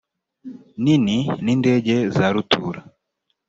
[0.83, 2.79] nini n indege za rutura